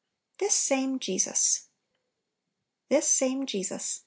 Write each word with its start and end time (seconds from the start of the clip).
"THIS 0.39 0.55
SAME 0.55 0.97
JESUS." 0.97 1.67
"This 2.89 3.07
same 3.07 3.45
Jesus." 3.45 3.99